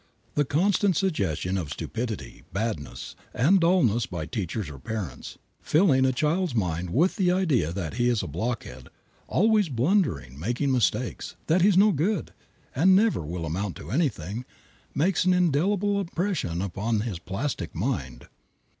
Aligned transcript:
The 0.33 0.45
constant 0.45 0.95
suggestion 0.97 1.59
of 1.59 1.69
stupidity, 1.69 2.41
badness, 2.51 3.15
and 3.35 3.59
dullness 3.59 4.07
by 4.07 4.25
teachers 4.25 4.67
or 4.67 4.79
parents, 4.79 5.37
filling 5.61 6.07
a 6.07 6.11
child's 6.11 6.55
mind 6.55 6.89
with 6.89 7.17
the 7.17 7.31
idea 7.31 7.71
that 7.71 7.93
he 7.93 8.09
is 8.09 8.23
a 8.23 8.27
blockhead, 8.27 8.87
always 9.27 9.69
blundering, 9.69 10.39
making 10.39 10.71
mistakes, 10.71 11.35
that 11.45 11.61
he 11.61 11.67
is 11.67 11.77
no 11.77 11.91
good, 11.91 12.33
and 12.73 12.95
never 12.95 13.21
will 13.23 13.45
amount 13.45 13.75
to 13.75 13.91
anything, 13.91 14.43
makes 14.95 15.23
an 15.23 15.35
indelible 15.35 15.99
impression 15.99 16.63
on 16.63 17.01
his 17.01 17.19
plastic 17.19 17.75
mind. 17.75 18.27